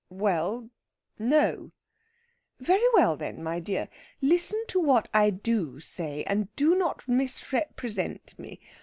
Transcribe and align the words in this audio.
"Well, 0.09 0.71
no!" 1.19 1.73
"Very 2.59 2.87
well, 2.95 3.15
then, 3.15 3.43
my 3.43 3.59
dear, 3.59 3.87
listen 4.19 4.59
to 4.69 4.79
what 4.79 5.07
I 5.13 5.29
do 5.29 5.79
say, 5.79 6.23
and 6.23 6.47
do 6.55 6.73
not 6.73 7.07
misrepresent 7.07 8.33
me. 8.39 8.59